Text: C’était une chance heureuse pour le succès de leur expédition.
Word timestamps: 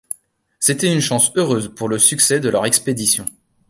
C’était 0.57 0.91
une 0.91 0.99
chance 0.99 1.31
heureuse 1.35 1.71
pour 1.75 1.87
le 1.87 1.99
succès 1.99 2.39
de 2.39 2.49
leur 2.49 2.65
expédition. 2.65 3.23